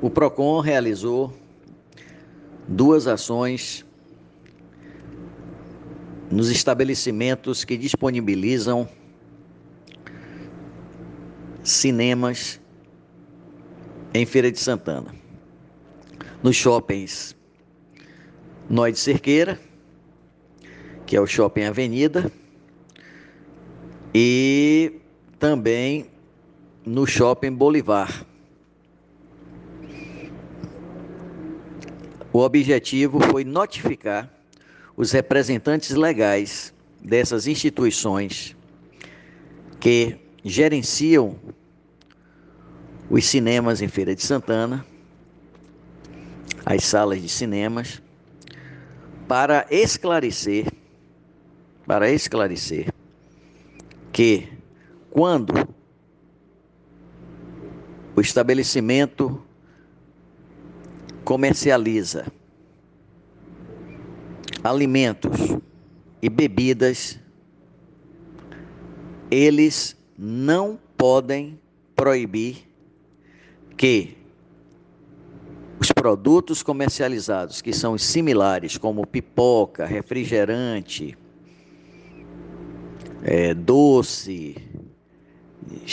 o 0.00 0.10
PROCON 0.10 0.60
realizou 0.60 1.32
duas 2.68 3.06
ações 3.06 3.84
nos 6.30 6.50
estabelecimentos 6.50 7.64
que 7.64 7.76
disponibilizam 7.76 8.88
cinemas 11.62 12.60
em 14.12 14.26
Feira 14.26 14.50
de 14.50 14.58
Santana. 14.58 15.14
Nos 16.42 16.56
shoppings 16.56 17.36
Nó 18.68 18.88
de 18.88 18.98
Cerqueira, 18.98 19.60
que 21.06 21.16
é 21.16 21.20
o 21.20 21.26
Shopping 21.26 21.62
Avenida, 21.64 22.30
e 24.12 25.00
também 25.38 26.10
no 26.84 27.06
Shopping 27.06 27.52
Bolivar. 27.52 28.26
O 32.36 32.40
objetivo 32.40 33.18
foi 33.18 33.44
notificar 33.44 34.30
os 34.94 35.10
representantes 35.10 35.92
legais 35.92 36.70
dessas 37.02 37.46
instituições 37.46 38.54
que 39.80 40.18
gerenciam 40.44 41.40
os 43.08 43.24
cinemas 43.24 43.80
em 43.80 43.88
Feira 43.88 44.14
de 44.14 44.22
Santana, 44.22 44.84
as 46.66 46.84
salas 46.84 47.22
de 47.22 47.28
cinemas, 47.30 48.02
para 49.26 49.66
esclarecer, 49.70 50.66
para 51.86 52.10
esclarecer 52.10 52.92
que 54.12 54.46
quando 55.08 55.54
o 58.14 58.20
estabelecimento 58.20 59.42
comercializa 61.26 62.24
alimentos 64.62 65.58
e 66.22 66.30
bebidas, 66.30 67.18
eles 69.28 69.96
não 70.16 70.78
podem 70.96 71.58
proibir 71.96 72.58
que 73.76 74.16
os 75.80 75.90
produtos 75.90 76.62
comercializados 76.62 77.60
que 77.60 77.72
são 77.72 77.98
similares, 77.98 78.78
como 78.78 79.04
pipoca, 79.04 79.84
refrigerante, 79.84 81.18
é, 83.24 83.52
doce, 83.52 84.56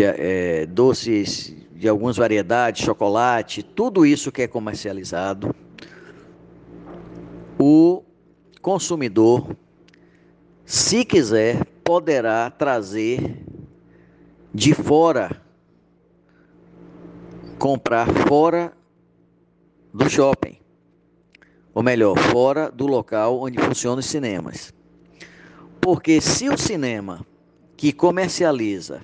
é, 0.00 0.66
doces 0.66 1.65
de 1.76 1.88
algumas 1.88 2.16
variedades, 2.16 2.84
chocolate, 2.84 3.62
tudo 3.62 4.06
isso 4.06 4.32
que 4.32 4.42
é 4.42 4.48
comercializado, 4.48 5.54
o 7.58 8.02
consumidor, 8.62 9.54
se 10.64 11.04
quiser, 11.04 11.64
poderá 11.84 12.50
trazer 12.50 13.44
de 14.52 14.74
fora, 14.74 15.42
comprar 17.58 18.06
fora 18.26 18.72
do 19.92 20.08
shopping, 20.08 20.58
ou 21.74 21.82
melhor, 21.82 22.18
fora 22.18 22.70
do 22.70 22.86
local 22.86 23.40
onde 23.40 23.58
funcionam 23.58 23.98
os 23.98 24.06
cinemas. 24.06 24.72
Porque 25.80 26.20
se 26.20 26.48
o 26.48 26.56
cinema 26.56 27.24
que 27.76 27.92
comercializa 27.92 29.02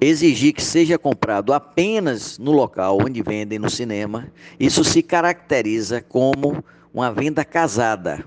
exigir 0.00 0.52
que 0.52 0.62
seja 0.62 0.98
comprado 0.98 1.52
apenas 1.52 2.38
no 2.38 2.52
local 2.52 2.98
onde 3.04 3.22
vendem 3.22 3.58
no 3.58 3.68
cinema, 3.68 4.32
isso 4.58 4.84
se 4.84 5.02
caracteriza 5.02 6.00
como 6.00 6.62
uma 6.92 7.12
venda 7.12 7.44
casada. 7.44 8.24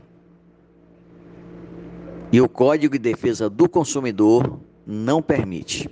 E 2.31 2.39
o 2.39 2.47
Código 2.47 2.93
de 2.93 2.99
Defesa 2.99 3.49
do 3.49 3.67
Consumidor 3.67 4.59
não 4.85 5.21
permite. 5.21 5.89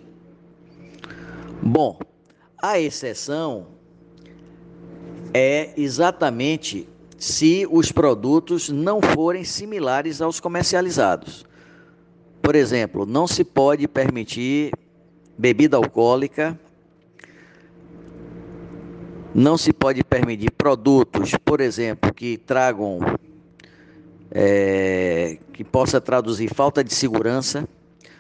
Bom, 1.62 2.00
a 2.62 2.80
exceção 2.80 3.68
é 5.34 5.74
exatamente 5.78 6.88
se 7.18 7.68
os 7.70 7.92
produtos 7.92 8.70
não 8.70 9.02
forem 9.02 9.44
similares 9.44 10.22
aos 10.22 10.40
comercializados. 10.40 11.46
Por 12.42 12.56
exemplo, 12.56 13.06
não 13.06 13.28
se 13.28 13.44
pode 13.44 13.88
permitir 13.88 14.72
bebida 15.40 15.78
alcoólica, 15.78 16.60
não 19.34 19.58
se 19.58 19.72
pode 19.72 20.04
permitir 20.04 20.52
produtos, 20.52 21.34
por 21.46 21.62
exemplo, 21.62 22.14
que 22.14 22.38
tragam, 22.38 23.00
é, 24.30 25.38
que 25.54 25.64
possa 25.64 26.02
traduzir 26.02 26.54
falta 26.54 26.84
de 26.84 26.94
segurança, 26.94 27.66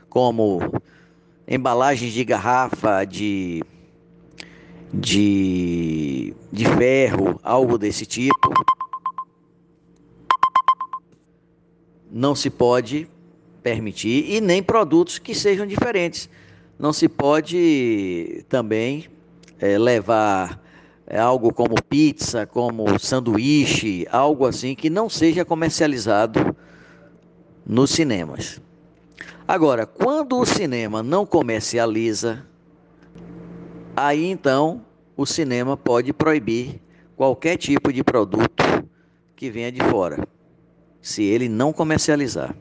como 0.10 0.62
embalagens 1.46 2.14
de 2.14 2.24
garrafa 2.24 3.04
de, 3.04 3.62
de, 4.94 6.34
de 6.50 6.66
ferro, 6.78 7.38
algo 7.44 7.78
desse 7.78 8.06
tipo. 8.06 8.54
Não 12.10 12.34
se 12.34 12.50
pode 12.50 13.10
permitir, 13.62 14.32
e 14.32 14.40
nem 14.40 14.64
produtos 14.64 15.20
que 15.20 15.36
sejam 15.36 15.68
diferentes 15.68 16.30
não 16.80 16.94
se 16.94 17.10
pode 17.10 18.46
também 18.48 19.10
é, 19.60 19.78
levar 19.78 20.64
é, 21.06 21.20
algo 21.20 21.54
como 21.54 21.76
pizza, 21.84 22.46
como 22.46 22.98
sanduíche, 22.98 24.08
algo 24.10 24.46
assim 24.46 24.74
que 24.74 24.90
não 24.90 25.10
seja 25.10 25.44
comercializado 25.44 26.56
nos 27.66 27.90
cinemas. 27.92 28.62
Agora, 29.46 29.86
quando 29.86 30.40
o 30.40 30.46
cinema 30.46 31.04
não 31.04 31.26
comercializa, 31.26 32.46
aí 33.94 34.26
então 34.26 34.86
o 35.18 35.26
cinema 35.26 35.76
pode 35.76 36.14
proibir 36.14 36.82
qualquer 37.18 37.58
tipo 37.58 37.92
de 37.92 38.06
produto 38.06 38.64
que 39.36 39.50
venha 39.50 39.72
de 39.72 39.82
fora, 39.84 40.26
se 41.02 41.24
ele 41.24 41.50
não 41.50 41.74
comercializar. 41.74 42.56